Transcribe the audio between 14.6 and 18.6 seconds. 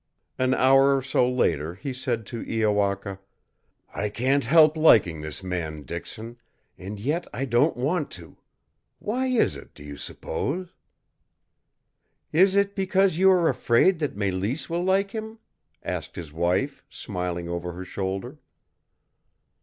will like him?" asked his wife, smiling over her shoulder.